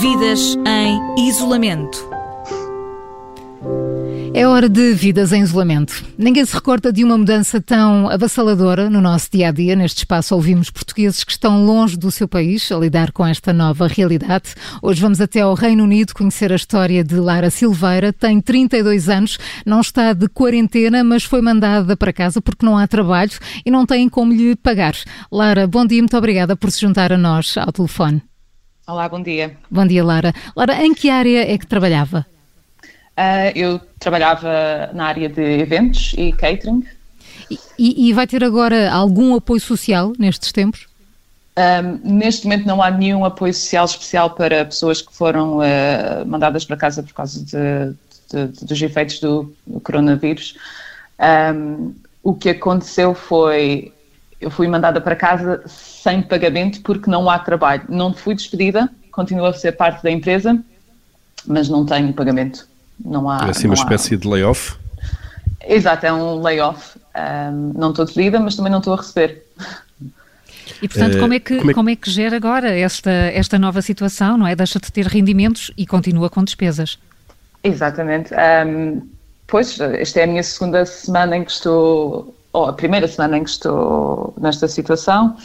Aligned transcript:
Vidas 0.00 0.56
em 0.66 1.28
isolamento. 1.28 2.08
É 4.32 4.46
hora 4.48 4.66
de 4.66 4.94
vidas 4.94 5.30
em 5.30 5.42
isolamento. 5.42 6.02
Ninguém 6.16 6.42
se 6.42 6.54
recorda 6.54 6.90
de 6.90 7.04
uma 7.04 7.18
mudança 7.18 7.60
tão 7.60 8.08
avassaladora 8.08 8.88
no 8.88 8.98
nosso 8.98 9.28
dia 9.30 9.48
a 9.48 9.50
dia. 9.50 9.76
Neste 9.76 9.98
espaço 9.98 10.34
ouvimos 10.34 10.70
portugueses 10.70 11.22
que 11.22 11.32
estão 11.32 11.66
longe 11.66 11.98
do 11.98 12.10
seu 12.10 12.26
país 12.26 12.72
a 12.72 12.78
lidar 12.78 13.12
com 13.12 13.26
esta 13.26 13.52
nova 13.52 13.86
realidade. 13.86 14.54
Hoje 14.80 15.02
vamos 15.02 15.20
até 15.20 15.42
ao 15.42 15.52
Reino 15.52 15.84
Unido 15.84 16.14
conhecer 16.14 16.50
a 16.50 16.56
história 16.56 17.04
de 17.04 17.16
Lara 17.16 17.50
Silveira. 17.50 18.10
Tem 18.10 18.40
32 18.40 19.10
anos, 19.10 19.38
não 19.66 19.82
está 19.82 20.14
de 20.14 20.28
quarentena, 20.28 21.04
mas 21.04 21.24
foi 21.24 21.42
mandada 21.42 21.94
para 21.94 22.10
casa 22.10 22.40
porque 22.40 22.64
não 22.64 22.78
há 22.78 22.86
trabalho 22.86 23.32
e 23.66 23.70
não 23.70 23.84
tem 23.84 24.08
como 24.08 24.32
lhe 24.32 24.56
pagar. 24.56 24.94
Lara, 25.30 25.66
bom 25.66 25.84
dia, 25.84 26.00
muito 26.00 26.16
obrigada 26.16 26.56
por 26.56 26.70
se 26.70 26.80
juntar 26.80 27.12
a 27.12 27.18
nós 27.18 27.54
ao 27.58 27.70
telefone. 27.70 28.29
Olá, 28.90 29.08
bom 29.08 29.22
dia. 29.22 29.56
Bom 29.70 29.86
dia, 29.86 30.04
Lara. 30.04 30.34
Lara, 30.56 30.84
em 30.84 30.92
que 30.92 31.08
área 31.08 31.48
é 31.48 31.56
que 31.56 31.64
trabalhava? 31.64 32.26
Uh, 33.16 33.54
eu 33.54 33.80
trabalhava 34.00 34.90
na 34.92 35.06
área 35.06 35.28
de 35.28 35.40
eventos 35.40 36.12
e 36.18 36.32
catering. 36.32 36.84
E, 37.78 38.08
e 38.08 38.12
vai 38.12 38.26
ter 38.26 38.42
agora 38.42 38.90
algum 38.90 39.36
apoio 39.36 39.60
social 39.60 40.12
nestes 40.18 40.50
tempos? 40.50 40.88
Um, 41.56 42.16
neste 42.16 42.46
momento 42.46 42.66
não 42.66 42.82
há 42.82 42.90
nenhum 42.90 43.24
apoio 43.24 43.54
social 43.54 43.84
especial 43.84 44.30
para 44.30 44.64
pessoas 44.64 45.00
que 45.00 45.14
foram 45.14 45.58
uh, 45.58 46.26
mandadas 46.26 46.64
para 46.64 46.76
casa 46.76 47.00
por 47.00 47.12
causa 47.12 47.44
de, 47.44 47.94
de, 48.28 48.52
de, 48.58 48.64
dos 48.64 48.82
efeitos 48.82 49.20
do, 49.20 49.54
do 49.64 49.78
coronavírus. 49.78 50.56
Um, 51.54 51.94
o 52.24 52.34
que 52.34 52.48
aconteceu 52.48 53.14
foi 53.14 53.92
eu 54.40 54.50
fui 54.50 54.66
mandada 54.66 55.00
para 55.00 55.14
casa 55.14 55.62
sem 55.66 56.22
pagamento 56.22 56.80
porque 56.82 57.10
não 57.10 57.28
há 57.28 57.38
trabalho. 57.38 57.82
Não 57.88 58.14
fui 58.14 58.34
despedida, 58.34 58.88
continuo 59.12 59.46
a 59.46 59.52
ser 59.52 59.72
parte 59.72 60.02
da 60.02 60.10
empresa, 60.10 60.58
mas 61.46 61.68
não 61.68 61.84
tenho 61.84 62.12
pagamento. 62.12 62.66
Não 63.04 63.28
há. 63.28 63.46
É 63.46 63.50
assim 63.50 63.66
uma 63.66 63.74
espécie 63.74 64.14
há... 64.14 64.18
de 64.18 64.28
layoff? 64.28 64.76
Exato, 65.66 66.06
é 66.06 66.12
um 66.12 66.40
layoff. 66.40 66.98
Um, 67.14 67.72
não 67.76 67.90
estou 67.90 68.04
despedida, 68.04 68.40
mas 68.40 68.56
também 68.56 68.70
não 68.70 68.78
estou 68.78 68.94
a 68.94 68.96
receber. 68.96 69.44
E 70.80 70.88
portanto, 70.88 71.18
como, 71.18 71.34
é 71.34 71.40
que, 71.40 71.58
como, 71.58 71.70
é... 71.70 71.74
como 71.74 71.90
é 71.90 71.96
que 71.96 72.10
gera 72.10 72.36
agora 72.36 72.70
esta, 72.70 73.10
esta 73.10 73.58
nova 73.58 73.82
situação, 73.82 74.38
não 74.38 74.46
é? 74.46 74.56
Deixa 74.56 74.78
de 74.78 74.90
ter 74.90 75.06
rendimentos 75.06 75.70
e 75.76 75.86
continua 75.86 76.30
com 76.30 76.42
despesas. 76.42 76.98
Exatamente. 77.62 78.32
Um, 78.34 79.06
pois, 79.46 79.78
esta 79.78 80.20
é 80.20 80.24
a 80.24 80.26
minha 80.26 80.42
segunda 80.42 80.86
semana 80.86 81.36
em 81.36 81.44
que 81.44 81.50
estou, 81.50 82.34
ou 82.52 82.66
a 82.66 82.72
primeira 82.72 83.06
semana 83.06 83.38
em 83.38 83.44
que 83.44 83.50
estou 83.50 84.34
nesta 84.40 84.68
situação. 84.68 85.36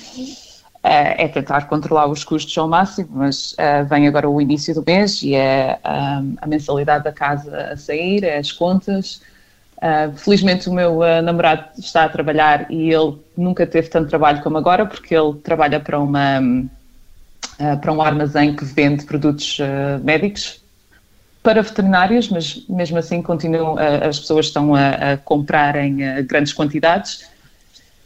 Uh, 0.85 1.17
é 1.17 1.27
tentar 1.27 1.67
controlar 1.67 2.05
os 2.05 2.23
custos 2.23 2.55
ao 2.59 2.67
máximo, 2.67 3.09
mas 3.11 3.53
uh, 3.53 3.83
vem 3.89 4.07
agora 4.07 4.29
o 4.29 4.39
início 4.39 4.71
do 4.75 4.83
mês 4.85 5.23
e 5.23 5.33
é 5.33 5.79
um, 5.83 6.35
a 6.39 6.45
mensalidade 6.45 7.03
da 7.03 7.11
casa 7.11 7.71
a 7.71 7.77
sair, 7.77 8.23
é 8.23 8.37
as 8.37 8.51
contas. 8.51 9.19
Uh, 9.77 10.15
felizmente 10.15 10.69
o 10.69 10.73
meu 10.73 10.99
namorado 11.23 11.69
está 11.79 12.03
a 12.03 12.09
trabalhar 12.09 12.71
e 12.71 12.91
ele 12.91 13.17
nunca 13.35 13.65
teve 13.65 13.87
tanto 13.87 14.09
trabalho 14.09 14.43
como 14.43 14.59
agora, 14.59 14.85
porque 14.85 15.15
ele 15.15 15.33
trabalha 15.43 15.79
para, 15.79 15.99
uma, 15.99 16.39
para 17.81 17.91
um 17.91 17.99
armazém 17.99 18.55
que 18.55 18.63
vende 18.63 19.05
produtos 19.05 19.57
médicos 20.03 20.63
para 21.45 21.61
veterinários, 21.61 22.27
mas 22.29 22.65
mesmo 22.67 22.97
assim 22.97 23.21
continuam, 23.21 23.77
as 23.77 24.19
pessoas 24.19 24.47
estão 24.47 24.75
a, 24.75 25.13
a 25.13 25.17
comprar 25.17 25.77
em 25.77 25.97
grandes 26.25 26.51
quantidades 26.51 27.33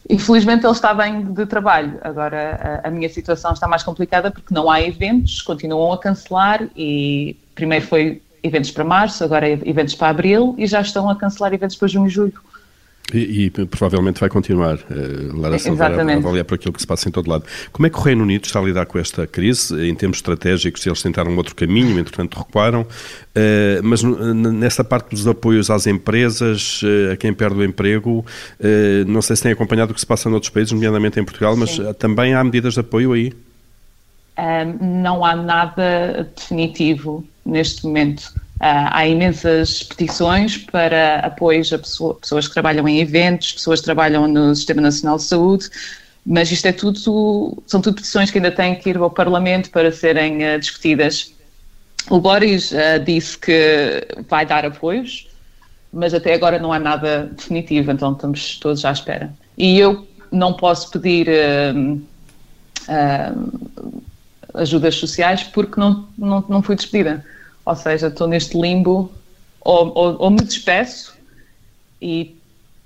Infelizmente 0.09 0.65
ele 0.65 0.73
está 0.73 0.91
bem 0.91 1.23
de 1.33 1.45
trabalho. 1.45 1.99
Agora 2.01 2.81
a, 2.83 2.87
a, 2.87 2.91
minha 2.91 3.07
situação 3.07 3.53
está 3.53 3.67
mais 3.67 3.83
complicada 3.83 4.31
porque 4.31 4.51
não 4.51 4.69
há 4.69 4.81
eventos, 4.81 5.39
continuam 5.39 5.93
a 5.93 5.99
cancelar 5.99 6.67
e 6.75 7.37
primeiro 7.53 7.85
foi 7.85 8.19
eventos 8.41 8.71
para 8.71 8.83
março, 8.83 9.23
agora 9.23 9.47
é 9.47 9.59
eventos 9.65 9.93
para 9.93 10.09
abril 10.09 10.55
e 10.57 10.65
já 10.65 10.81
estão 10.81 11.07
a 11.09 11.15
cancelar 11.15 11.53
eventos 11.53 11.75
para 11.75 11.87
junho 11.87 12.07
e 12.07 12.09
julho. 12.09 12.33
E, 13.13 13.45
e, 13.45 13.49
provavelmente 13.49 14.19
vai 14.19 14.29
continuar, 14.29 14.75
uh, 14.75 15.39
Lara 15.39 15.57
Silveira, 15.57 15.95
a 15.95 16.15
avaliar 16.17 16.45
por 16.45 16.55
aquilo 16.55 16.73
que 16.73 16.81
se 16.81 16.87
passa 16.87 17.09
em 17.09 17.11
todo 17.11 17.29
lado. 17.29 17.43
Como 17.71 17.87
é 17.87 17.89
que 17.89 17.97
o 17.97 18.01
Reino 18.01 18.23
Unido 18.23 18.45
está 18.45 18.59
a 18.59 18.63
lidar 18.63 18.85
com 18.85 18.99
esta 18.99 19.25
crise, 19.25 19.73
em 19.87 19.95
termos 19.95 20.17
estratégicos, 20.17 20.85
eles 20.85 21.01
tentaram 21.01 21.35
outro 21.35 21.55
caminho, 21.55 21.99
entretanto 21.99 22.37
recuaram, 22.37 22.81
uh, 22.81 22.85
mas 23.83 24.03
nessa 24.03 24.83
parte 24.83 25.09
dos 25.09 25.27
apoios 25.27 25.69
às 25.69 25.87
empresas, 25.87 26.81
uh, 26.83 27.13
a 27.13 27.17
quem 27.17 27.33
perde 27.33 27.55
o 27.55 27.63
emprego, 27.63 28.25
uh, 28.59 29.05
não 29.07 29.21
sei 29.21 29.35
se 29.35 29.43
têm 29.43 29.51
acompanhado 29.51 29.91
o 29.91 29.95
que 29.95 29.99
se 29.99 30.07
passa 30.07 30.29
noutros 30.29 30.51
países, 30.51 30.71
nomeadamente 30.71 31.19
em 31.19 31.23
Portugal, 31.23 31.55
mas 31.55 31.71
Sim. 31.71 31.93
também 31.93 32.33
há 32.33 32.43
medidas 32.43 32.75
de 32.75 32.79
apoio 32.79 33.13
aí? 33.13 33.33
Um, 34.37 35.01
não 35.01 35.25
há 35.25 35.35
nada 35.35 36.29
definitivo 36.35 37.25
neste 37.45 37.85
momento. 37.85 38.33
Uh, 38.59 38.91
há 38.91 39.07
imensas 39.07 39.83
petições 39.83 40.57
para 40.57 41.19
apoios 41.19 41.71
a 41.71 41.79
pessoa, 41.79 42.15
pessoas 42.15 42.45
que 42.45 42.53
trabalham 42.53 42.85
em 42.89 42.99
eventos, 42.99 43.53
pessoas 43.53 43.79
que 43.79 43.85
trabalham 43.85 44.27
no 44.27 44.53
Sistema 44.53 44.81
Nacional 44.81 45.15
de 45.15 45.23
Saúde, 45.23 45.69
mas 46.25 46.51
isto 46.51 46.65
é 46.65 46.73
tudo, 46.73 47.63
são 47.65 47.79
tudo 47.79 47.95
petições 47.95 48.29
que 48.29 48.37
ainda 48.37 48.51
têm 48.51 48.75
que 48.75 48.89
ir 48.89 48.97
ao 48.97 49.09
Parlamento 49.09 49.69
para 49.69 49.93
serem 49.93 50.39
uh, 50.43 50.59
discutidas. 50.59 51.33
O 52.09 52.19
Boris 52.19 52.71
uh, 52.71 53.01
disse 53.01 53.37
que 53.37 54.05
vai 54.27 54.45
dar 54.45 54.65
apoios, 54.65 55.29
mas 55.93 56.13
até 56.13 56.33
agora 56.33 56.59
não 56.59 56.73
há 56.73 56.79
nada 56.79 57.31
definitivo, 57.31 57.91
então 57.91 58.11
estamos 58.11 58.59
todos 58.59 58.83
à 58.83 58.91
espera. 58.91 59.31
E 59.57 59.79
eu 59.79 60.05
não 60.33 60.51
posso 60.51 60.91
pedir 60.91 61.27
ajudas 64.53 64.95
sociais 64.95 65.43
porque 65.43 65.79
não, 65.79 66.07
não, 66.17 66.43
não 66.47 66.61
fui 66.61 66.75
despedida. 66.75 67.23
Ou 67.69 67.75
seja, 67.75 68.07
estou 68.07 68.27
neste 68.27 68.59
limbo, 68.59 69.11
ou, 69.61 69.91
ou, 69.95 70.15
ou, 70.21 70.29
me 70.31 70.41
despeço 70.41 71.15
e 72.01 72.35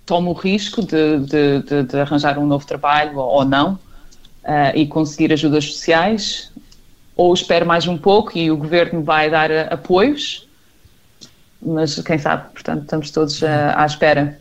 tomo 0.05 0.31
o 0.31 0.33
risco 0.33 0.81
de, 0.81 1.19
de, 1.19 1.61
de, 1.61 1.83
de 1.83 1.99
arranjar 2.01 2.37
um 2.37 2.45
novo 2.45 2.67
trabalho 2.67 3.17
ou, 3.17 3.45
não 3.45 3.75
uh, 4.43 4.75
e 4.75 4.85
conseguir 4.85 5.31
ajudas 5.31 5.63
sociais, 5.71 6.51
ou 7.15 7.33
espero 7.33 7.65
mais 7.65 7.87
um 7.87 7.97
pouco 7.97 8.37
e 8.37 8.51
o 8.51 8.57
governo 8.57 9.01
vai 9.01 9.29
dar 9.29 9.49
apoios, 9.71 10.49
mas 11.61 11.97
quem 12.01 12.17
sabe, 12.17 12.51
portanto, 12.51 12.81
estamos 12.81 13.09
todos 13.09 13.41
uh, 13.41 13.47
à 13.77 13.85
espera. 13.85 14.37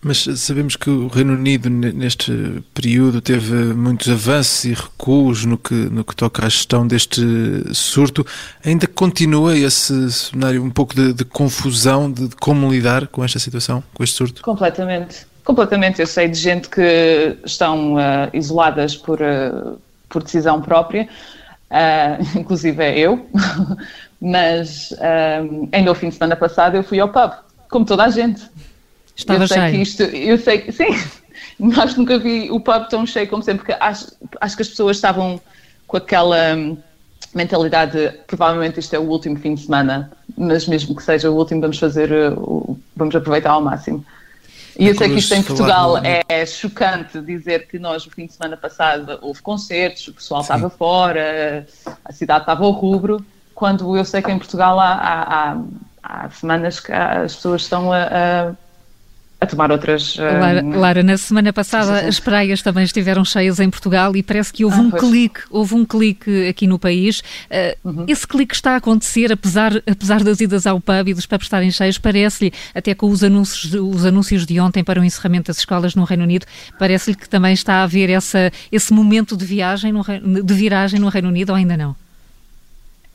Mas 0.00 0.24
sabemos 0.36 0.76
que 0.76 0.88
o 0.88 1.08
Reino 1.08 1.32
Unido, 1.32 1.68
neste 1.68 2.62
período, 2.72 3.20
teve 3.20 3.52
muitos 3.74 4.08
avanços 4.08 4.64
e 4.64 4.72
recuos 4.72 5.44
no 5.44 5.58
que, 5.58 5.74
no 5.74 6.04
que 6.04 6.14
toca 6.14 6.46
à 6.46 6.48
gestão 6.48 6.86
deste 6.86 7.20
surto. 7.74 8.24
Ainda 8.64 8.86
continua 8.86 9.58
esse 9.58 10.12
cenário 10.12 10.62
um 10.62 10.70
pouco 10.70 10.94
de, 10.94 11.12
de 11.12 11.24
confusão 11.24 12.10
de, 12.10 12.28
de, 12.28 12.36
como 12.36 12.70
lidar 12.70 13.08
com 13.08 13.24
esta 13.24 13.40
situação, 13.40 13.82
com 13.92 14.04
este 14.04 14.16
surto? 14.16 14.40
Completamente. 14.42 15.26
Completamente. 15.42 16.00
Eu 16.00 16.06
sei 16.06 16.28
de 16.28 16.38
gente 16.38 16.68
que 16.68 17.36
estão 17.44 17.94
uh, 17.94 17.98
isoladas 18.32 18.96
por, 18.96 19.20
uh, 19.20 19.80
por 20.08 20.22
decisão 20.22 20.62
própria, 20.62 21.08
uh, 21.70 22.22
inclusive 22.38 22.84
é 22.84 22.96
eu, 22.96 23.28
mas 24.20 24.92
ainda 25.72 25.90
o 25.90 25.94
fim 25.94 26.08
de 26.08 26.14
semana 26.14 26.36
passado 26.36 26.76
eu 26.76 26.84
fui 26.84 27.00
ao 27.00 27.08
pub, 27.08 27.32
como 27.68 27.84
toda 27.84 28.04
a 28.04 28.10
gente 28.10 28.42
Estava 29.18 29.42
eu 29.42 29.48
sei 29.48 29.58
cheio. 29.58 29.72
Que 29.72 29.82
isto, 29.82 30.02
eu 30.02 30.38
sei 30.38 30.58
que, 30.58 30.72
sim, 30.72 30.86
acho 31.76 31.94
que 31.94 32.00
nunca 32.00 32.18
vi 32.18 32.50
o 32.50 32.60
pub 32.60 32.88
tão 32.88 33.04
cheio 33.04 33.28
como 33.28 33.42
sempre, 33.42 33.66
porque 33.66 33.76
acho, 33.80 34.12
acho 34.40 34.56
que 34.56 34.62
as 34.62 34.68
pessoas 34.68 34.96
estavam 34.96 35.40
com 35.88 35.96
aquela 35.96 36.54
hum, 36.54 36.78
mentalidade 37.34 37.92
de, 37.92 38.10
provavelmente 38.26 38.78
isto 38.78 38.94
é 38.94 38.98
o 38.98 39.02
último 39.02 39.36
fim 39.36 39.54
de 39.54 39.62
semana, 39.62 40.10
mas 40.36 40.68
mesmo 40.68 40.94
que 40.94 41.02
seja 41.02 41.30
o 41.30 41.34
último, 41.34 41.60
vamos 41.60 41.78
fazer, 41.78 42.12
uh, 42.12 42.78
vamos 42.94 43.14
aproveitar 43.16 43.50
ao 43.50 43.60
máximo. 43.60 44.04
E 44.78 44.86
eu 44.86 44.94
sei 44.94 45.08
que 45.08 45.18
isto 45.18 45.34
em 45.34 45.42
Portugal 45.42 45.94
é 46.28 46.46
chocante 46.46 47.20
dizer 47.20 47.66
que 47.66 47.80
nós, 47.80 48.06
no 48.06 48.12
fim 48.12 48.26
de 48.26 48.34
semana 48.34 48.56
passado, 48.56 49.18
houve 49.20 49.42
concertos, 49.42 50.06
o 50.06 50.14
pessoal 50.14 50.40
Sim. 50.42 50.52
estava 50.52 50.70
fora, 50.70 51.66
a 52.04 52.12
cidade 52.12 52.42
estava 52.42 52.64
ao 52.64 52.70
rubro, 52.70 53.20
quando 53.56 53.96
eu 53.96 54.04
sei 54.04 54.22
que 54.22 54.30
em 54.30 54.38
Portugal 54.38 54.78
há, 54.78 54.92
há, 54.92 55.60
há 56.00 56.30
semanas 56.30 56.78
que 56.78 56.92
as 56.92 57.34
pessoas 57.34 57.62
estão 57.62 57.92
a, 57.92 58.04
a 58.04 58.54
a 59.40 59.46
tomar 59.46 59.70
outras. 59.70 60.16
Lara, 60.16 60.64
um... 60.64 60.78
Lara, 60.78 61.02
na 61.02 61.16
semana 61.16 61.52
passada 61.52 62.06
as 62.06 62.18
praias 62.18 62.60
também 62.60 62.84
estiveram 62.84 63.24
cheias 63.24 63.60
em 63.60 63.70
Portugal 63.70 64.16
e 64.16 64.22
parece 64.22 64.52
que 64.52 64.64
houve 64.64 64.76
ah, 64.76 64.80
um 64.80 64.90
pois. 64.90 65.02
clique, 65.02 65.40
houve 65.50 65.74
um 65.74 65.84
clique 65.84 66.48
aqui 66.48 66.66
no 66.66 66.78
país. 66.78 67.20
Uh, 67.20 67.88
uhum. 67.88 68.04
Esse 68.08 68.26
clique 68.26 68.54
está 68.54 68.72
a 68.72 68.76
acontecer, 68.76 69.32
apesar, 69.32 69.72
apesar 69.86 70.24
das 70.24 70.40
idas 70.40 70.66
ao 70.66 70.80
pub 70.80 71.08
e 71.08 71.14
dos 71.14 71.26
pubs 71.26 71.46
estarem 71.46 71.70
cheios, 71.70 71.98
parece-lhe, 71.98 72.52
até 72.74 72.94
com 72.94 73.08
os 73.08 73.22
anúncios, 73.22 73.74
os 73.74 74.04
anúncios 74.04 74.44
de 74.44 74.58
ontem 74.58 74.82
para 74.82 75.00
o 75.00 75.04
encerramento 75.04 75.48
das 75.48 75.58
escolas 75.58 75.94
no 75.94 76.04
Reino 76.04 76.24
Unido, 76.24 76.44
parece-lhe 76.78 77.16
que 77.16 77.28
também 77.28 77.52
está 77.52 77.76
a 77.76 77.82
haver 77.84 78.10
essa, 78.10 78.50
esse 78.72 78.92
momento 78.92 79.36
de 79.36 79.44
viagem, 79.44 79.92
no, 79.92 80.42
de 80.42 80.54
viragem 80.54 80.98
no 80.98 81.08
Reino 81.08 81.28
Unido 81.28 81.50
ou 81.50 81.56
ainda 81.56 81.76
não? 81.76 81.94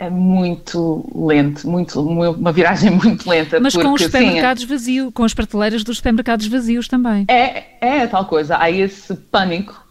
É 0.05 0.09
muito 0.09 1.09
lento, 1.15 1.67
muito, 1.67 2.01
uma 2.01 2.51
viragem 2.51 2.91
muito 2.95 3.29
lenta. 3.29 3.59
Mas 3.59 3.73
porque, 3.73 3.87
com 3.87 3.93
os 3.93 4.01
supermercados 4.01 4.63
vazios, 4.63 5.11
com 5.13 5.23
as 5.23 5.33
prateleiras 5.33 5.83
dos 5.83 5.97
supermercados 5.97 6.47
vazios 6.47 6.87
também. 6.87 7.25
É, 7.27 7.63
é 7.81 8.07
tal 8.07 8.25
coisa. 8.25 8.57
Há 8.57 8.69
esse 8.69 9.13
pânico 9.15 9.85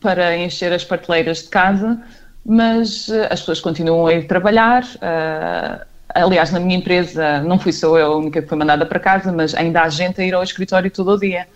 para 0.00 0.36
encher 0.36 0.72
as 0.72 0.84
prateleiras 0.84 1.44
de 1.44 1.48
casa, 1.48 2.00
mas 2.44 3.08
uh, 3.08 3.26
as 3.30 3.40
pessoas 3.40 3.60
continuam 3.60 4.06
a 4.06 4.14
ir 4.14 4.26
trabalhar. 4.26 4.84
Uh, 4.84 5.84
aliás, 6.14 6.50
na 6.50 6.60
minha 6.60 6.78
empresa, 6.78 7.40
não 7.40 7.58
fui 7.58 7.72
só 7.72 7.98
eu 7.98 8.12
a 8.12 8.16
única 8.16 8.42
que 8.42 8.48
foi 8.48 8.58
mandada 8.58 8.84
para 8.86 9.00
casa, 9.00 9.32
mas 9.32 9.54
ainda 9.54 9.82
há 9.82 9.88
gente 9.88 10.20
a 10.20 10.24
ir 10.24 10.34
ao 10.34 10.42
escritório 10.42 10.90
todo 10.90 11.12
o 11.12 11.18
dia, 11.18 11.46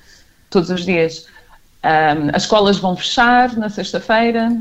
todos 0.51 0.71
os 0.71 0.85
dias. 0.85 1.27
Um, 1.85 2.31
as 2.35 2.43
escolas 2.43 2.79
vão 2.79 2.97
fechar 2.97 3.57
na 3.57 3.69
sexta-feira, 3.69 4.53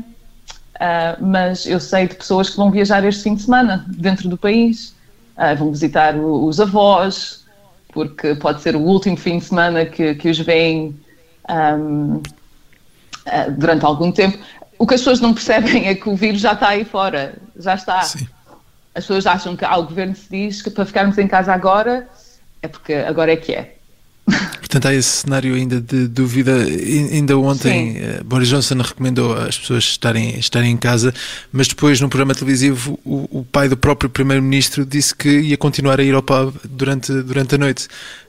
uh, 0.80 1.24
mas 1.24 1.66
eu 1.66 1.80
sei 1.80 2.08
de 2.08 2.14
pessoas 2.14 2.50
que 2.50 2.56
vão 2.56 2.70
viajar 2.70 3.04
este 3.04 3.22
fim 3.22 3.34
de 3.34 3.42
semana 3.42 3.84
dentro 3.88 4.28
do 4.28 4.36
país, 4.36 4.94
uh, 5.36 5.56
vão 5.56 5.70
visitar 5.70 6.16
o, 6.16 6.46
os 6.46 6.60
avós, 6.60 7.44
porque 7.92 8.34
pode 8.34 8.62
ser 8.62 8.76
o 8.76 8.80
último 8.80 9.16
fim 9.16 9.38
de 9.38 9.44
semana 9.44 9.84
que, 9.84 10.14
que 10.14 10.28
os 10.28 10.38
veem 10.38 10.98
um, 11.48 12.16
uh, 12.16 12.22
durante 13.56 13.84
algum 13.84 14.12
tempo. 14.12 14.38
O 14.78 14.86
que 14.86 14.94
as 14.94 15.00
pessoas 15.00 15.20
não 15.20 15.34
percebem 15.34 15.88
é 15.88 15.94
que 15.94 16.08
o 16.08 16.14
vírus 16.14 16.40
já 16.40 16.52
está 16.52 16.68
aí 16.68 16.84
fora, 16.84 17.34
já 17.56 17.74
está. 17.74 18.02
Sim. 18.02 18.26
As 18.94 19.04
pessoas 19.04 19.26
acham 19.26 19.56
que 19.56 19.64
ah, 19.64 19.76
o 19.76 19.84
governo 19.84 20.14
se 20.14 20.28
diz 20.30 20.62
que 20.62 20.70
para 20.70 20.84
ficarmos 20.84 21.18
em 21.18 21.26
casa 21.26 21.52
agora 21.52 22.08
é 22.62 22.68
porque 22.68 22.94
agora 22.94 23.32
é 23.32 23.36
que 23.36 23.52
é. 23.52 23.77
Portanto, 24.68 24.86
há 24.86 24.94
esse 24.94 25.22
cenário 25.22 25.54
ainda 25.54 25.80
de 25.80 26.06
dúvida. 26.06 26.52
Ainda 26.52 27.38
ontem, 27.38 27.96
uh, 27.96 28.22
Boris 28.22 28.48
Johnson 28.48 28.76
recomendou 28.82 29.34
às 29.34 29.56
pessoas 29.56 29.84
estarem, 29.84 30.38
estarem 30.38 30.70
em 30.70 30.76
casa, 30.76 31.14
mas 31.50 31.68
depois, 31.68 31.98
num 32.02 32.08
programa 32.10 32.34
televisivo, 32.34 33.00
o, 33.02 33.38
o 33.38 33.44
pai 33.50 33.66
do 33.66 33.78
próprio 33.78 34.10
Primeiro-Ministro 34.10 34.84
disse 34.84 35.14
que 35.14 35.40
ia 35.40 35.56
continuar 35.56 35.98
a 35.98 36.02
ir 36.02 36.14
ao 36.14 36.22
pub 36.22 36.54
durante, 36.64 37.10
durante 37.22 37.54
a 37.54 37.58
noite. 37.58 37.86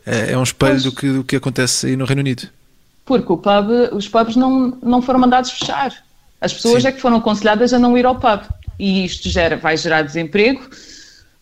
Uh, 0.07 0.31
é 0.31 0.37
um 0.37 0.43
espelho 0.43 0.81
do 0.81 0.93
que, 0.93 1.11
do 1.11 1.23
que 1.25 1.35
acontece 1.35 1.87
aí 1.87 1.97
no 1.97 2.05
Reino 2.05 2.21
Unido. 2.21 2.47
Porque 3.03 3.33
o 3.33 3.37
pub, 3.37 3.91
os 3.91 4.07
pubs 4.07 4.37
não, 4.37 4.77
não 4.81 5.01
foram 5.01 5.19
mandados 5.19 5.51
fechar. 5.51 5.93
As 6.39 6.53
pessoas 6.53 6.83
Sim. 6.83 6.87
é 6.87 6.91
que 6.93 7.01
foram 7.01 7.17
aconselhadas 7.17 7.73
a 7.73 7.79
não 7.79 7.97
ir 7.97 8.05
ao 8.05 8.15
pub. 8.15 8.43
E 8.79 9.03
isto 9.03 9.27
gera, 9.27 9.57
vai 9.57 9.75
gerar 9.75 10.03
desemprego 10.03 10.69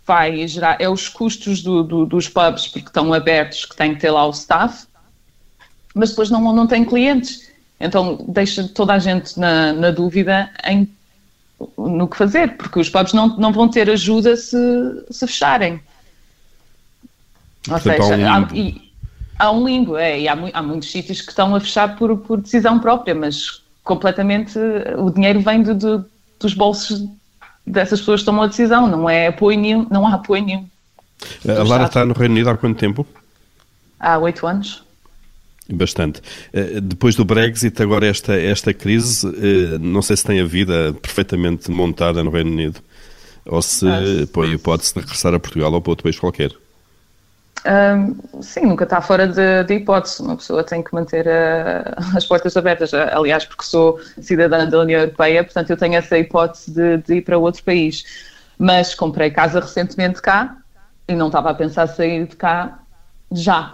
vai 0.08 0.48
gerar 0.48 0.78
é 0.80 0.88
os 0.88 1.10
custos 1.10 1.62
do, 1.62 1.84
do, 1.84 2.06
dos 2.06 2.30
pubs 2.30 2.66
porque 2.68 2.88
estão 2.88 3.14
abertos 3.14 3.66
que 3.66 3.76
tem 3.76 3.94
que 3.94 4.00
ter 4.00 4.10
lá 4.10 4.26
o 4.26 4.32
staff, 4.32 4.87
mas 5.98 6.12
depois 6.12 6.30
não, 6.30 6.42
não 6.54 6.68
tem 6.68 6.86
clientes. 6.86 7.48
Então 7.80 8.26
deixa 8.28 8.68
toda 8.68 8.94
a 8.94 9.00
gente 9.00 9.40
na, 9.40 9.74
na 9.74 9.92
dúvida 9.92 10.50
em 10.66 10.90
no 11.78 12.08
que 12.08 12.18
fazer, 12.18 12.56
porque 12.56 12.80
os 12.80 12.90
pubs 12.90 13.14
não, 13.14 13.36
não 13.38 13.52
vão 13.52 13.68
ter 13.68 13.90
ajuda 13.90 14.36
se, 14.36 14.58
se 15.10 15.26
fecharem. 15.26 15.82
Ou 17.68 17.80
Portanto, 17.80 18.04
seja, 18.04 18.30
há 18.30 18.38
um 18.40 18.46
limbo, 18.46 18.54
há, 18.54 18.58
e, 18.58 18.92
há, 19.40 19.52
um 19.52 19.68
limbo 19.68 19.98
é, 19.98 20.20
e 20.20 20.28
há, 20.28 20.38
há 20.54 20.62
muitos 20.62 20.92
sítios 20.92 21.22
que 21.22 21.30
estão 21.30 21.56
a 21.56 21.60
fechar 21.60 21.96
por, 21.96 22.16
por 22.18 22.40
decisão 22.40 22.80
própria, 22.80 23.16
mas 23.16 23.64
completamente 23.84 24.58
o 24.98 25.10
dinheiro 25.10 25.40
vem 25.42 25.64
do, 25.64 25.74
do, 25.74 26.06
dos 26.40 26.54
bolsos 26.54 27.04
dessas 27.66 28.00
pessoas 28.00 28.22
que 28.22 28.26
tomam 28.26 28.44
a 28.44 28.48
decisão, 28.48 28.88
não 28.88 29.10
é 29.10 29.28
apoio 29.28 29.60
nenhum, 29.60 29.88
não 29.90 30.08
há 30.08 30.14
apoio 30.14 30.44
nenhum. 30.44 30.68
A 31.48 31.64
Lara 31.64 31.86
está 31.86 32.06
no 32.06 32.14
Reino 32.14 32.36
Unido 32.36 32.50
há 32.50 32.58
quanto 32.58 32.78
tempo? 32.78 33.06
Há 34.00 34.18
oito 34.20 34.46
anos. 34.46 34.84
Bastante. 35.70 36.22
Eh, 36.54 36.80
depois 36.82 37.16
do 37.16 37.26
Brexit, 37.26 37.82
agora 37.82 38.06
esta, 38.08 38.34
esta 38.40 38.74
crise, 38.74 39.28
eh, 39.28 39.78
não 39.80 40.02
sei 40.02 40.16
se 40.16 40.24
tem 40.24 40.40
a 40.40 40.46
vida 40.46 40.96
perfeitamente 41.02 41.70
montada 41.70 42.24
no 42.24 42.30
Reino 42.30 42.52
Unido 42.52 42.82
ou 43.46 43.62
se 43.62 43.88
ah, 43.88 44.28
põe 44.32 44.52
a 44.52 44.54
hipótese 44.56 44.94
de 44.94 45.00
regressar 45.00 45.34
a 45.34 45.40
Portugal 45.40 45.72
ou 45.72 45.82
para 45.82 45.92
outro 45.92 46.04
país 46.04 46.20
qualquer. 46.20 46.52
Um, 47.66 48.42
sim, 48.42 48.62
nunca 48.62 48.84
está 48.84 49.02
fora 49.02 49.28
de, 49.28 49.64
de, 49.64 49.74
hipótese. 49.74 50.22
Uma 50.22 50.38
pessoa 50.38 50.64
tem 50.64 50.84
que 50.84 50.94
manter 50.94 51.28
as 52.16 52.26
portas 52.26 52.56
abertas. 52.56 52.94
Aliás, 52.94 53.46
porque 53.46 53.64
sou 53.64 54.00
cidadã 54.22 54.68
da 54.68 54.80
União 54.80 55.02
Europeia, 55.02 55.44
portanto, 55.44 55.70
eu 55.70 55.78
tenho 55.78 55.96
essa 55.96 56.18
hipótese 56.18 56.72
de, 56.72 56.98
de 56.98 57.16
ir 57.16 57.22
para 57.22 57.38
outro 57.38 57.64
país. 57.64 58.04
Mas 58.58 58.94
comprei 58.96 59.32
casa 59.32 59.60
recentemente 59.60 60.22
cá 60.22 60.58
e 61.08 61.16
não 61.16 61.28
estava 61.28 61.50
a 61.50 61.54
pensar 61.54 61.88
sair 61.88 62.28
de 62.28 62.36
cá 62.36 62.80
já. 63.32 63.72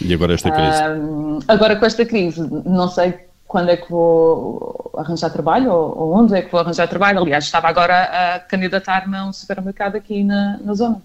E 0.00 0.12
agora 0.12 0.34
esta 0.34 0.50
crise? 0.50 0.82
Um, 0.88 1.38
agora 1.48 1.76
com 1.76 1.86
esta 1.86 2.04
crise, 2.04 2.40
não 2.64 2.88
sei 2.88 3.14
quando 3.46 3.70
é 3.70 3.76
que 3.76 3.88
vou 3.90 4.90
arranjar 4.96 5.30
trabalho 5.30 5.70
ou, 5.70 5.98
ou 5.98 6.14
onde 6.14 6.34
é 6.34 6.42
que 6.42 6.50
vou 6.50 6.60
arranjar 6.60 6.88
trabalho. 6.88 7.20
Aliás, 7.20 7.44
estava 7.44 7.68
agora 7.68 8.02
a 8.02 8.40
candidatar-me 8.40 9.16
a 9.16 9.24
um 9.24 9.32
supermercado 9.32 9.96
aqui 9.96 10.24
na, 10.24 10.58
na 10.62 10.74
zona. 10.74 11.00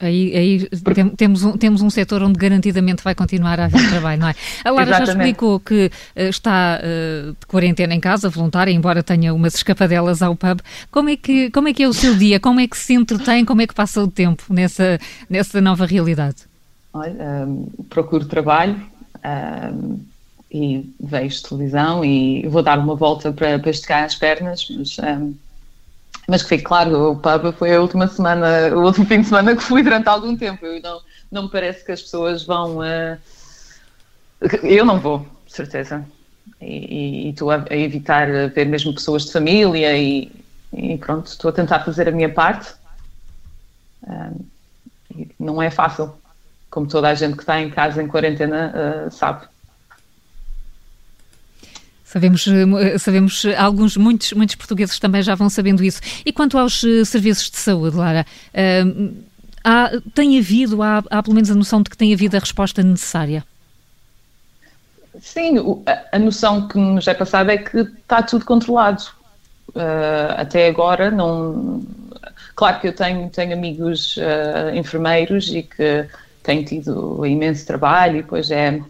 Aí, 0.00 0.36
aí 0.36 0.68
tem, 0.94 1.08
temos, 1.10 1.44
um, 1.44 1.52
temos 1.52 1.80
um 1.80 1.88
setor 1.88 2.22
onde 2.22 2.38
garantidamente 2.38 3.02
vai 3.02 3.14
continuar 3.14 3.60
a 3.60 3.66
haver 3.66 3.88
trabalho, 3.88 4.20
não 4.20 4.28
é? 4.28 4.34
A 4.64 4.70
Lara 4.70 4.98
já 4.98 5.04
explicou 5.04 5.60
que 5.60 5.86
uh, 5.86 6.20
está 6.22 6.80
uh, 6.80 7.32
de 7.32 7.46
quarentena 7.46 7.94
em 7.94 8.00
casa, 8.00 8.28
voluntária, 8.28 8.72
embora 8.72 9.04
tenha 9.04 9.32
umas 9.32 9.54
escapadelas 9.54 10.20
ao 10.20 10.34
pub. 10.34 10.60
Como 10.90 11.10
é, 11.10 11.16
que, 11.16 11.48
como 11.50 11.68
é 11.68 11.72
que 11.72 11.84
é 11.84 11.88
o 11.88 11.92
seu 11.92 12.16
dia? 12.16 12.40
Como 12.40 12.58
é 12.58 12.66
que 12.66 12.76
se 12.76 12.94
entretém? 12.94 13.44
Como 13.44 13.62
é 13.62 13.66
que 13.66 13.74
passa 13.74 14.02
o 14.02 14.08
tempo 14.08 14.42
nessa, 14.50 14.98
nessa 15.30 15.60
nova 15.60 15.86
realidade? 15.86 16.38
Olha, 16.94 17.44
um, 17.44 17.66
procuro 17.90 18.24
trabalho 18.24 18.80
um, 19.74 20.00
e 20.48 20.94
vejo 21.00 21.42
televisão 21.42 22.04
e 22.04 22.46
vou 22.46 22.62
dar 22.62 22.78
uma 22.78 22.94
volta 22.94 23.32
para, 23.32 23.58
para 23.58 23.70
esticar 23.70 24.04
as 24.04 24.14
pernas, 24.14 24.68
mas... 24.70 24.96
Um, 24.98 25.34
mas 26.26 26.42
que 26.42 26.50
fique 26.50 26.64
claro, 26.64 27.10
o 27.10 27.16
pub 27.16 27.52
foi 27.58 27.74
a 27.74 27.80
última 27.82 28.08
semana, 28.08 28.74
o 28.74 28.82
último 28.86 29.04
fim 29.04 29.20
de 29.20 29.26
semana 29.26 29.54
que 29.54 29.62
fui 29.62 29.82
durante 29.82 30.08
algum 30.08 30.34
tempo. 30.34 30.64
Eu 30.64 30.80
não, 30.80 31.00
não 31.30 31.42
me 31.42 31.50
parece 31.50 31.84
que 31.84 31.92
as 31.92 32.00
pessoas 32.00 32.44
vão. 32.44 32.78
Uh... 32.78 33.18
Eu 34.62 34.86
não 34.86 34.98
vou, 34.98 35.26
certeza. 35.46 36.02
E, 36.62 37.28
estou 37.28 37.50
a, 37.50 37.62
a, 37.68 37.76
evitar 37.76 38.26
ver 38.54 38.64
mesmo 38.64 38.94
pessoas 38.94 39.26
de 39.26 39.32
família 39.32 39.98
e, 39.98 40.32
e 40.72 40.96
pronto, 40.96 41.26
estou 41.26 41.50
a 41.50 41.52
tentar 41.52 41.80
fazer 41.80 42.08
a 42.08 42.12
minha 42.12 42.32
parte. 42.32 42.72
Uh, 44.02 44.46
não 45.38 45.60
é 45.60 45.70
fácil, 45.70 46.14
como 46.74 46.88
toda 46.88 47.08
a 47.08 47.14
gente 47.14 47.36
que 47.36 47.42
está 47.44 47.60
em 47.60 47.70
casa 47.70 48.02
em 48.02 48.08
quarentena 48.08 49.06
uh, 49.06 49.10
sabe. 49.10 49.46
Sabemos, 52.04 52.46
eh, 52.48 52.98
sabemos 52.98 53.44
alguns, 53.56 53.96
muitos, 53.96 54.32
muitos 54.32 54.56
portugueses 54.56 54.98
também 54.98 55.22
já 55.22 55.36
vão 55.36 55.48
sabendo 55.48 55.84
isso. 55.84 56.00
E 56.26 56.32
quanto 56.32 56.58
aos 56.58 56.82
eh, 56.82 57.04
serviços 57.04 57.48
de 57.48 57.58
saúde, 57.58 57.96
Lara, 57.96 58.26
uh, 58.52 59.14
há, 59.62 59.90
tem 60.14 60.36
havido, 60.36 60.82
há, 60.82 61.02
há 61.10 61.22
pelo 61.22 61.34
menos 61.34 61.50
a 61.50 61.54
noção 61.54 61.80
de 61.80 61.90
que 61.90 61.96
tem 61.96 62.12
havido 62.12 62.36
a 62.36 62.40
resposta 62.40 62.82
necessária? 62.82 63.44
Sim, 65.20 65.82
a 66.10 66.18
noção 66.18 66.66
que 66.66 66.76
nos 66.76 67.06
é 67.06 67.14
passada 67.14 67.52
é 67.52 67.58
que 67.58 67.78
está 67.78 68.20
tudo 68.20 68.44
controlado. 68.44 69.04
Uh, 69.68 70.34
até 70.36 70.68
agora 70.68 71.10
não. 71.10 71.84
Claro 72.56 72.80
que 72.80 72.88
eu 72.88 72.92
tenho, 72.92 73.28
tenho 73.30 73.52
amigos 73.52 74.16
uh, 74.16 74.74
enfermeiros 74.74 75.48
e 75.52 75.62
que 75.62 76.06
têm 76.44 76.62
tido 76.62 77.26
imenso 77.26 77.66
trabalho 77.66 78.18
e 78.18 78.22
depois 78.22 78.50
é 78.50 78.80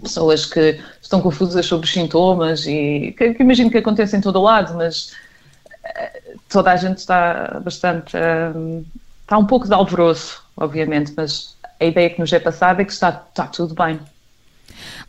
pessoas 0.00 0.46
que 0.46 0.80
estão 1.02 1.20
confusas 1.20 1.66
sobre 1.66 1.86
os 1.86 1.92
sintomas 1.92 2.66
e 2.66 3.14
que, 3.18 3.34
que 3.34 3.42
imagino 3.42 3.70
que 3.70 3.78
aconteça 3.78 4.16
em 4.16 4.20
todo 4.20 4.38
o 4.38 4.42
lado, 4.42 4.74
mas 4.74 5.12
uh, 5.84 6.38
toda 6.48 6.72
a 6.72 6.76
gente 6.76 6.98
está 6.98 7.60
bastante. 7.62 8.16
Uh, 8.16 8.84
está 9.22 9.36
um 9.36 9.44
pouco 9.44 9.66
de 9.66 9.74
alvoroço, 9.74 10.42
obviamente, 10.56 11.12
mas 11.14 11.54
a 11.78 11.84
ideia 11.84 12.08
que 12.08 12.18
nos 12.18 12.32
é 12.32 12.38
passada 12.38 12.80
é 12.80 12.84
que 12.84 12.92
está, 12.92 13.10
está 13.28 13.46
tudo 13.46 13.74
bem. 13.74 14.00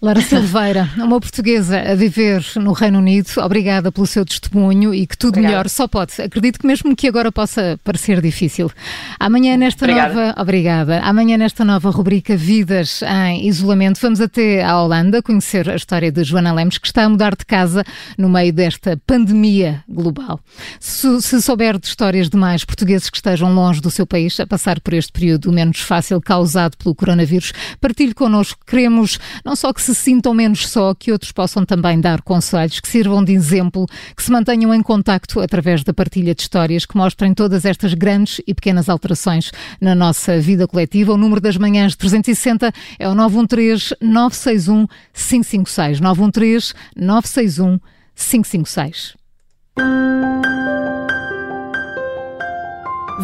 Lara 0.02 0.22
Silveira, 0.22 0.90
uma 0.96 1.20
portuguesa 1.20 1.80
a 1.80 1.94
viver 1.94 2.44
no 2.56 2.72
Reino 2.72 3.00
Unido, 3.00 3.30
obrigada 3.44 3.92
pelo 3.92 4.08
seu 4.08 4.24
testemunho 4.26 4.94
e 4.94 5.06
que 5.06 5.18
tudo 5.18 5.32
obrigada. 5.32 5.52
melhor 5.52 5.70
só 5.70 5.88
pode. 5.88 6.22
Acredito 6.22 6.60
que 6.60 6.66
mesmo 6.66 6.96
que 6.96 7.08
agora 7.08 7.32
possa 7.32 7.78
parecer 7.84 8.22
difícil. 8.22 8.72
Amanhã 9.20 9.58
nesta 9.58 9.84
obrigada. 9.84 10.14
nova, 10.14 10.42
obrigada. 10.42 11.00
Amanhã 11.02 11.38
nesta 11.38 11.66
nova 11.66 11.90
rubrica 11.90 12.38
Vidas 12.38 13.02
em 13.02 13.48
Isolamento, 13.48 14.00
vamos 14.02 14.22
até 14.22 14.64
à 14.64 14.82
Holanda 14.82 15.22
conhecer 15.22 15.70
a 15.70 15.76
história 15.76 16.12
de 16.12 16.24
Joana 16.24 16.54
Lemos, 16.54 16.78
que 16.78 16.88
está 16.88 17.04
a 17.04 17.10
mudar 17.10 17.36
de 17.36 17.46
casa 17.46 17.84
no 18.18 18.30
meio 18.30 18.54
desta 18.54 19.00
pandemia 19.06 19.84
global. 19.88 20.40
Se, 20.80 21.22
se 21.22 21.42
souber 21.42 21.78
de 21.78 21.88
histórias 21.88 22.30
de 22.30 22.38
mais 22.38 22.64
portugueses 22.64 23.10
que 23.10 23.18
estejam 23.18 23.54
longe 23.54 23.82
do 23.82 23.92
seu 23.92 24.08
país 24.08 24.40
a 24.40 24.48
passar 24.48 24.80
por 24.80 24.94
este 24.94 25.12
período 25.12 25.52
menos 25.52 25.80
fácil 25.82 26.22
causado 26.22 26.78
pelo 26.78 26.96
coronavírus, 26.96 27.52
partilhe 27.82 28.14
connosco. 28.14 28.62
Queremos 28.66 29.20
não 29.50 29.56
só 29.56 29.74
que 29.74 29.82
se 29.82 29.96
sintam 29.96 30.32
menos 30.32 30.68
só, 30.68 30.94
que 30.94 31.12
outros 31.12 31.32
possam 31.32 31.66
também 31.66 32.00
dar 32.00 32.22
conselhos, 32.22 32.80
que 32.80 32.88
sirvam 32.88 33.24
de 33.24 33.34
exemplo, 33.34 33.88
que 34.16 34.22
se 34.22 34.32
mantenham 34.32 34.72
em 34.76 34.84
contacto 34.84 35.40
através 35.40 35.84
da 35.84 35.92
partilha 35.92 36.36
de 36.36 36.44
histórias, 36.44 36.86
que 36.86 36.96
mostrem 36.96 37.34
todas 37.34 37.66
estas 37.66 37.96
grandes 37.96 38.40
e 38.46 38.54
pequenas 38.54 38.88
alterações 38.88 39.52
na 39.82 39.96
nossa 39.96 40.40
vida 40.40 40.68
coletiva. 40.68 41.14
O 41.14 41.18
número 41.18 41.42
das 41.42 41.58
manhãs 41.58 41.96
360 41.96 42.72
é 43.00 43.10
o 43.10 43.16
913 43.16 43.96
961 44.00 44.86
556. 45.14 46.00
913 46.00 46.74
961 46.96 47.80
556. 48.16 49.18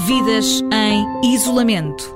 Vidas 0.07 0.63
em 0.73 1.35
isolamento. 1.35 2.14